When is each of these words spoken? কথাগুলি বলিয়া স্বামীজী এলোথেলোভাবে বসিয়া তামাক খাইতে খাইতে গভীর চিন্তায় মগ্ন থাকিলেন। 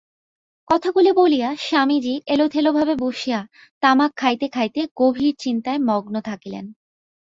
কথাগুলি 0.67 1.11
বলিয়া 1.11 1.49
স্বামীজী 1.59 2.15
এলোথেলোভাবে 2.27 2.93
বসিয়া 2.95 3.39
তামাক 3.83 4.11
খাইতে 4.17 4.47
খাইতে 4.47 4.81
গভীর 4.97 5.33
চিন্তায় 5.39 5.79
মগ্ন 5.89 6.15
থাকিলেন। 6.21 6.65